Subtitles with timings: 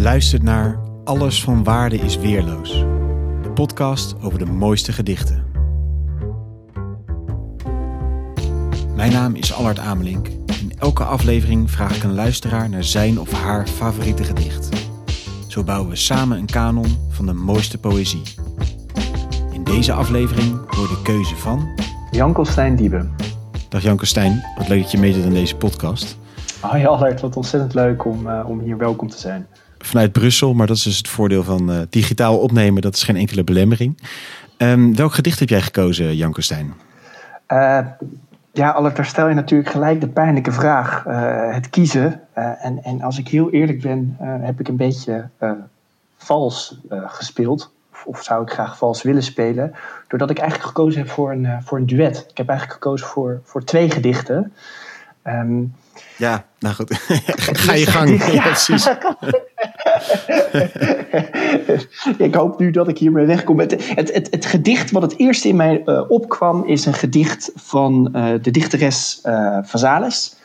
[0.00, 2.70] Je luistert naar Alles van Waarde is Weerloos.
[3.42, 5.44] De podcast over de mooiste gedichten.
[8.94, 10.26] Mijn naam is Allard Amelink.
[10.60, 14.68] In elke aflevering vraag ik een luisteraar naar zijn of haar favoriete gedicht.
[15.48, 18.22] Zo bouwen we samen een kanon van de mooiste poëzie.
[19.52, 21.68] In deze aflevering hoor de keuze van...
[22.10, 23.08] Jan Kostijn Diebe.
[23.68, 26.18] Dag Jan Kostijn, wat leuk dat je meedoet aan deze podcast.
[26.60, 29.46] Hoi Allard, wat ontzettend leuk om, uh, om hier welkom te zijn.
[29.84, 32.82] Vanuit Brussel, maar dat is dus het voordeel van uh, digitaal opnemen.
[32.82, 33.98] Dat is geen enkele belemmering.
[34.58, 36.74] Um, welk gedicht heb jij gekozen, Jan Kostijn?
[37.48, 37.78] Uh,
[38.52, 41.04] ja, Allard, daar stel je natuurlijk gelijk de pijnlijke vraag.
[41.54, 42.20] het kiezen.
[42.34, 45.28] en, en als ik heel eerlijk ben, heb ik een beetje
[46.16, 47.72] vals gespeeld.
[47.92, 49.74] Of, of, zou ik graag vals willen spelen.
[50.08, 52.26] Doordat ik eigenlijk gekozen heb voor een, voor een duet.
[52.30, 54.52] Ik heb eigenlijk gekozen voor, voor twee gedichten.
[55.24, 55.74] Um,
[56.16, 56.94] ja, nou goed.
[57.64, 58.24] Ga je gang.
[58.32, 58.88] Ja, precies.
[62.26, 63.58] ik hoop nu dat ik hiermee wegkom.
[63.58, 67.52] Het, het, het, het gedicht wat het eerst in mij uh, opkwam is een gedicht
[67.54, 70.36] van uh, de dichteres uh, Vazalis.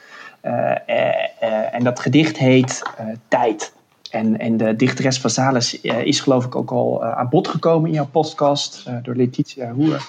[1.72, 2.81] en dat gedicht heet
[3.27, 3.73] Tijd.
[4.11, 8.07] En, en de dichteres Vazalis is geloof ik ook al aan bod gekomen in jouw
[8.07, 10.07] podcast door Letitia Hoer.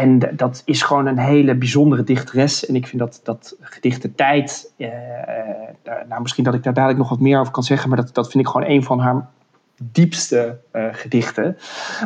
[0.00, 2.66] En dat is gewoon een hele bijzondere dichteres.
[2.66, 4.88] En ik vind dat, dat gedichte tijd, eh,
[6.08, 8.30] nou misschien dat ik daar dadelijk nog wat meer over kan zeggen, maar dat, dat
[8.30, 9.28] vind ik gewoon een van haar
[9.82, 11.56] diepste uh, gedichten.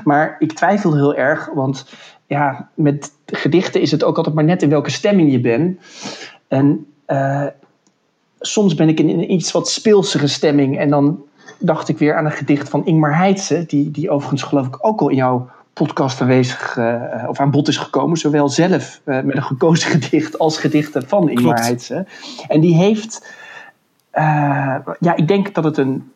[0.05, 1.95] Maar ik twijfel heel erg, want
[2.27, 5.81] ja, met gedichten is het ook altijd maar net in welke stemming je bent.
[6.49, 7.47] En uh,
[8.41, 11.25] soms ben ik in een iets wat speelsere stemming en dan
[11.59, 15.01] dacht ik weer aan een gedicht van Ingmar Heitse, die, die overigens geloof ik ook
[15.01, 15.49] al in jouw
[15.87, 18.17] podcast aanwezig uh, of aan bod is gekomen.
[18.17, 21.77] Zowel zelf uh, met een gekozen gedicht als gedichten van Ingmar.
[22.49, 23.35] En die heeft,
[24.15, 26.13] uh, ja, ik denk dat het een,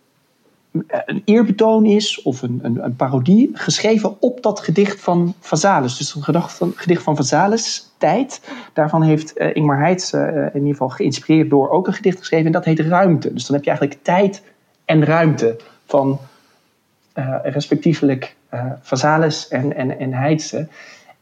[1.06, 5.96] een eerbetoon is of een, een, een, parodie geschreven op dat gedicht van Vazalis.
[5.96, 8.40] Dus een gedicht van, gedicht van Vazalis, Tijd.
[8.72, 12.46] Daarvan heeft Ingmar Heitse in ieder geval geïnspireerd door ook een gedicht geschreven.
[12.46, 13.32] En dat heet Ruimte.
[13.32, 14.42] Dus dan heb je eigenlijk tijd
[14.84, 15.56] en ruimte
[15.86, 16.18] van
[17.42, 20.68] respectievelijk uh, Vazalis en, en, en Heidse.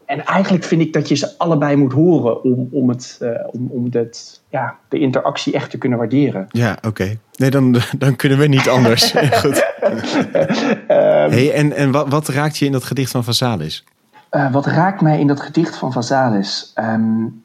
[0.07, 3.69] En eigenlijk vind ik dat je ze allebei moet horen om, om, het, uh, om,
[3.71, 6.47] om het, ja, de interactie echt te kunnen waarderen.
[6.51, 7.17] Ja, oké.
[7.37, 9.13] Nee, dan, dan kunnen we niet anders.
[9.43, 9.65] Goed.
[9.83, 13.85] um, hey, en en wat, wat raakt je in dat gedicht van Vazalis?
[14.31, 16.73] Uh, wat raakt mij in dat gedicht van Vazalis?
[16.79, 17.42] Um,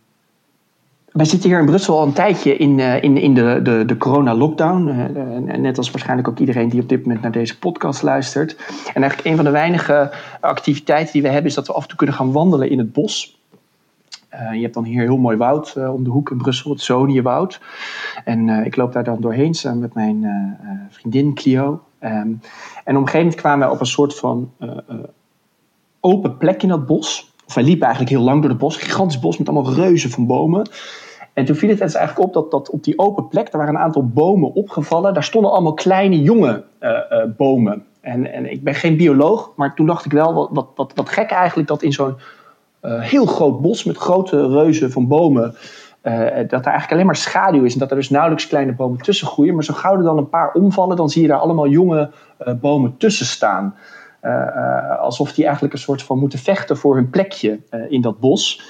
[1.17, 3.97] wij zitten hier in Brussel al een tijdje in, uh, in, in de, de, de
[3.97, 4.87] corona-lockdown.
[4.87, 8.55] Uh, net als waarschijnlijk ook iedereen die op dit moment naar deze podcast luistert.
[8.93, 11.49] En eigenlijk een van de weinige activiteiten die we hebben...
[11.49, 13.39] is dat we af en toe kunnen gaan wandelen in het bos.
[14.53, 17.61] Je hebt dan hier heel mooi woud om de hoek in Brussel, het Zoniewoud.
[18.23, 20.25] En ik loop daar dan doorheen samen met mijn
[20.89, 21.81] vriendin Clio.
[22.01, 22.41] Um, en op
[22.85, 24.51] een gegeven moment kwamen we op een soort van
[25.99, 27.35] open plek in dat bos...
[27.47, 30.09] Of wij liepen eigenlijk heel lang door het bos, een gigantisch bos met allemaal reuzen
[30.09, 30.69] van bomen.
[31.37, 33.75] En toen viel het dus eigenlijk op dat, dat op die open plek, er waren
[33.75, 35.13] een aantal bomen opgevallen.
[35.13, 37.85] Daar stonden allemaal kleine jonge uh, uh, bomen.
[38.01, 41.29] En, en ik ben geen bioloog, maar toen dacht ik wel, wat, wat, wat, gek
[41.29, 42.15] eigenlijk dat in zo'n
[42.81, 45.55] uh, heel groot bos met grote reuzen van bomen,
[46.01, 46.11] dat
[46.51, 47.73] er eigenlijk alleen maar schaduw is.
[47.73, 49.53] En dat er dus nauwelijks kleine bomen tussen groeien.
[49.53, 52.11] Maar zo gauw er dan een paar omvallen, dan zie je daar allemaal jonge
[52.61, 53.75] bomen tussen staan.
[54.27, 58.19] Uh, alsof die eigenlijk een soort van moeten vechten voor hun plekje uh, in dat
[58.19, 58.61] bos.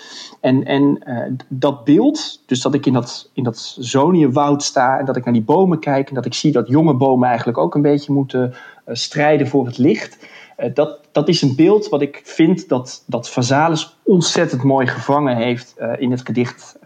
[0.42, 1.04] En, en
[1.48, 5.34] dat beeld, dus dat ik in dat, in dat zoniewoud sta en dat ik naar
[5.34, 8.54] die bomen kijk en dat ik zie dat jonge bomen eigenlijk ook een beetje moeten
[8.88, 10.28] strijden voor het licht.
[10.74, 15.76] dat, dat is een beeld wat ik vind dat, dat Vazalis ontzettend mooi gevangen heeft
[15.98, 16.80] in het gedicht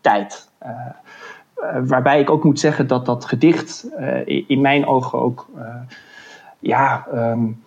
[0.00, 0.48] Tijd.
[1.84, 3.88] waarbij ik ook moet zeggen dat dat gedicht
[4.24, 5.46] in mijn ogen ook
[6.58, 7.62] ja, um,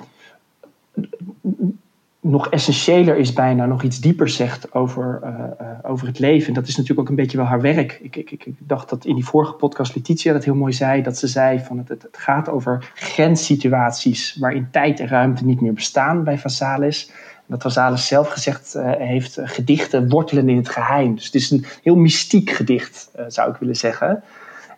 [2.21, 5.29] nog essentiëler is bijna, nog iets dieper zegt over, uh,
[5.61, 6.47] uh, over het leven.
[6.47, 7.99] En dat is natuurlijk ook een beetje wel haar werk.
[8.01, 11.01] Ik, ik, ik dacht dat in die vorige podcast Letitia dat heel mooi zei.
[11.01, 15.73] Dat ze zei van het, het, gaat over grenssituaties waarin tijd en ruimte niet meer
[15.73, 17.11] bestaan bij Vasalis.
[17.45, 21.15] Dat Vasalis zelf gezegd uh, heeft, gedichten wortelen in het geheim.
[21.15, 24.23] Dus het is een heel mystiek gedicht, zou ik willen zeggen.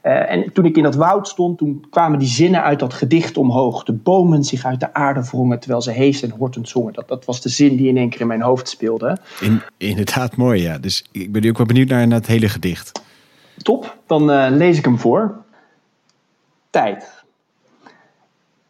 [0.03, 3.37] Uh, en toen ik in dat woud stond, toen kwamen die zinnen uit dat gedicht
[3.37, 3.83] omhoog.
[3.83, 6.93] De bomen zich uit de aarde wrongen terwijl ze hees en hortend zongen.
[6.93, 9.17] Dat, dat was de zin die in één keer in mijn hoofd speelde.
[9.41, 10.77] In, inderdaad mooi, ja.
[10.77, 13.01] Dus ik ben nu ook wel benieuwd naar, naar het hele gedicht.
[13.57, 15.35] Top, dan uh, lees ik hem voor.
[16.69, 17.23] Tijd.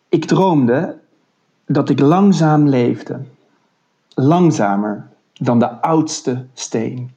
[0.10, 0.98] Ik droomde
[1.66, 3.20] dat ik langzaam leefde.
[4.16, 7.12] Langzamer dan de oudste steen.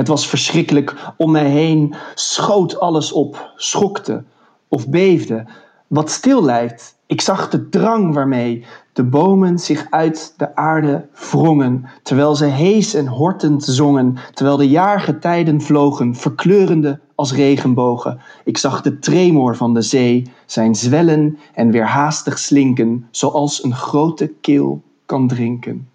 [0.00, 0.94] Het was verschrikkelijk.
[1.16, 4.24] Om mij heen schoot alles op, schokte
[4.68, 5.46] of beefde.
[5.86, 6.96] wat stil lijkt.
[7.06, 12.94] Ik zag de drang waarmee de bomen zich uit de aarde wrongen, terwijl ze hees
[12.94, 18.20] en hortend zongen, terwijl de jaargetijden vlogen, verkleurende als regenbogen.
[18.44, 23.74] Ik zag de tremor van de zee, zijn zwellen en weer haastig slinken, zoals een
[23.74, 25.88] grote keel kan drinken.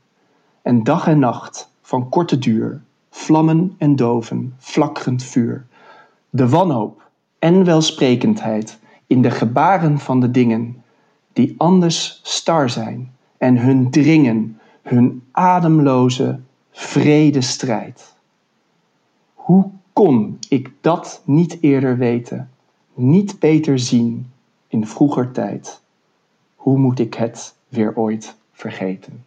[0.61, 2.81] En dag en nacht, van korte duur,
[3.15, 5.65] vlammen en doven, flakkerend vuur.
[6.29, 7.09] De wanhoop
[7.39, 10.83] en welsprekendheid in de gebaren van de dingen,
[11.33, 16.39] die anders star zijn en hun dringen, hun ademloze
[16.71, 18.15] vredestrijd.
[19.33, 22.49] Hoe kon ik dat niet eerder weten,
[22.93, 24.31] niet beter zien
[24.67, 25.81] in vroeger tijd?
[26.55, 29.25] Hoe moet ik het weer ooit vergeten?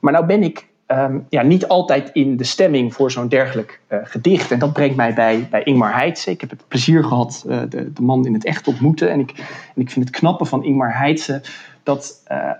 [0.00, 3.98] Maar nou ben ik Ehm, ja, niet altijd in de stemming voor zo'n dergelijk uh,
[4.02, 4.50] gedicht.
[4.50, 6.30] En dat brengt mij bij, bij Ingmar Heitse.
[6.30, 9.10] Ik heb het plezier gehad uh, de, de, man in het echt te ontmoeten.
[9.10, 9.30] En ik,
[9.74, 11.42] en ik vind het knappe van Ingmar Heitse
[11.82, 12.50] dat uh,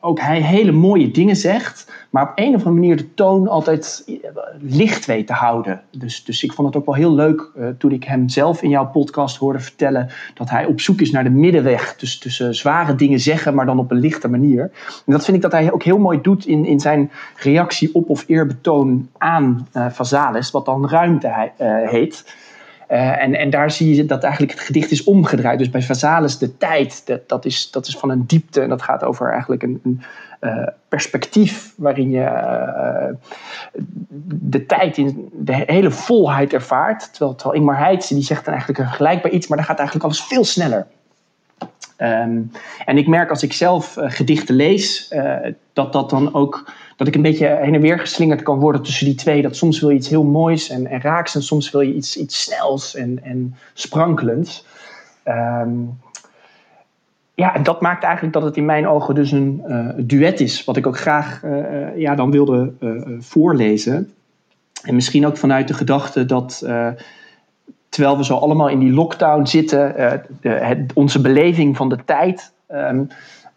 [0.00, 4.04] ook hij hele mooie dingen zegt, maar op een of andere manier de toon altijd
[4.60, 5.80] licht weet te houden.
[5.90, 8.68] Dus, dus ik vond het ook wel heel leuk uh, toen ik hem zelf in
[8.68, 11.96] jouw podcast hoorde vertellen dat hij op zoek is naar de middenweg.
[11.96, 14.62] Dus tussen zware dingen zeggen, maar dan op een lichte manier.
[15.06, 18.08] En dat vind ik dat hij ook heel mooi doet in, in zijn reactie op
[18.08, 21.50] of eerbetoon aan uh, Vazalis, wat dan ruimte
[21.84, 22.24] heet.
[22.90, 25.58] Uh, en, en daar zie je dat eigenlijk het gedicht is omgedraaid.
[25.58, 29.04] Dus bij Vazalis de tijd, dat, is, dat is van een diepte en dat gaat
[29.04, 30.02] over eigenlijk een, een
[30.40, 33.16] uh, perspectief waarin je uh,
[34.24, 37.08] de tijd in de hele volheid ervaart.
[37.10, 40.06] Terwijl, terwijl Ingmar Heitse die zegt dan eigenlijk een vergelijkbaar iets, maar dan gaat eigenlijk
[40.06, 40.86] alles veel sneller.
[41.98, 42.50] Um,
[42.84, 45.14] en ik merk als ik zelf gedichten lees,
[45.72, 49.06] dat dat dan ook dat ik een beetje heen en weer geslingerd kan worden tussen
[49.06, 49.42] die twee.
[49.42, 52.16] Dat soms wil je iets heel moois en, en raaks en soms wil je iets,
[52.16, 54.66] iets snels en, en sprankelends.
[55.24, 55.98] Um,
[57.34, 60.64] ja, en dat maakt eigenlijk dat het in mijn ogen dus een uh, duet is,
[60.64, 62.72] wat ik ook graag uh, ja, dan wilde
[63.18, 64.12] voorlezen.
[64.82, 66.58] En misschien ook vanuit de gedachte dat
[67.88, 69.94] terwijl we zo allemaal in die lockdown zitten,
[70.40, 73.08] de, onze beleving van de tijd um,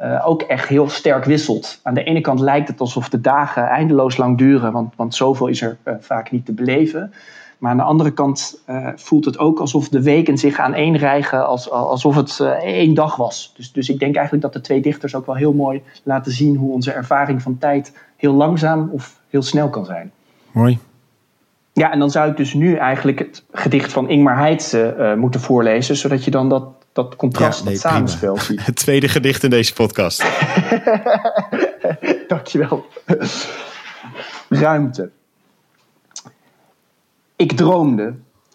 [0.04, 1.80] uh, ook echt heel sterk wisselt.
[1.84, 5.48] Aan de ene kant lijkt het alsof de dagen eindeloos lang duren, want, want zoveel
[5.48, 7.14] is er uh, vaak niet te beleven.
[7.58, 11.70] Maar aan de andere kant uh, voelt het ook alsof de weken zich aaneenrijgen, als,
[11.70, 13.54] alsof het één dag was.
[13.56, 16.56] Dus, dus ik denk eigenlijk dat de twee dichters ook wel heel mooi laten zien
[16.56, 20.12] hoe onze ervaring van tijd heel langzaam of heel snel kan zijn.
[20.52, 20.80] Mooi.
[21.74, 25.96] Ja, en dan zou ik dus nu eigenlijk het gedicht van Ingmar Heitse moeten voorlezen,
[25.96, 28.42] zodat je dan dat dat contrast, ja, nee, dat samenspeelt.
[28.42, 28.66] ziet.
[28.66, 30.24] Het tweede gedicht in deze podcast.
[32.28, 32.86] Dankjewel.
[34.50, 35.10] Ruimte.
[37.36, 38.13] Ik droomde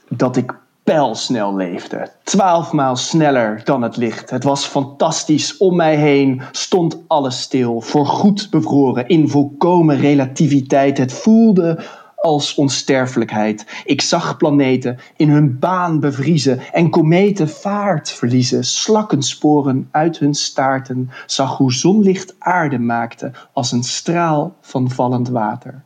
[0.08, 0.54] dat ik
[0.84, 2.10] pijlsnel leefde.
[2.24, 4.30] Twaalfmaal sneller dan het licht.
[4.30, 5.56] Het was fantastisch.
[5.56, 7.80] Om mij heen stond alles stil.
[7.80, 9.08] Voorgoed bevroren.
[9.08, 10.98] In volkomen relativiteit.
[10.98, 11.78] Het voelde
[12.20, 13.82] als onsterfelijkheid.
[13.84, 21.10] Ik zag planeten in hun baan bevriezen en kometen vaart verliezen, slakkensporen uit hun staarten,
[21.26, 25.82] zag hoe zonlicht aarde maakte als een straal van vallend water.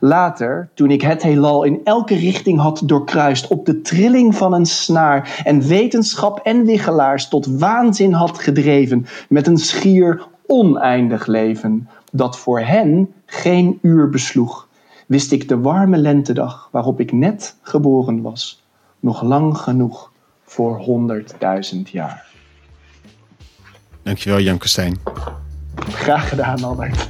[0.00, 4.66] Later, toen ik het heelal in elke richting had doorkruist, op de trilling van een
[4.66, 12.38] snaar en wetenschap en wiggelaars tot waanzin had gedreven met een schier oneindig leven, dat
[12.38, 14.68] voor hen geen uur besloeg,
[15.14, 18.64] wist ik de warme lentedag waarop ik net geboren was,
[19.00, 20.12] nog lang genoeg
[20.44, 22.26] voor honderdduizend jaar.
[24.02, 24.98] Dankjewel, Jan Kostijn.
[25.74, 27.08] Graag gedaan, Albert.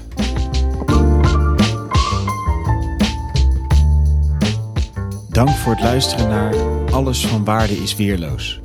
[5.28, 6.54] Dank voor het luisteren naar
[6.92, 8.60] Alles van Waarde is Weerloos.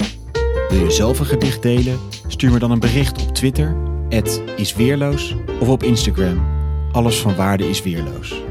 [0.70, 2.00] Wil je zelf een gedicht delen?
[2.28, 3.76] Stuur me dan een bericht op Twitter,
[4.56, 6.46] isweerloos, of op Instagram,
[6.92, 8.42] Alles van Waarde is Weerloos.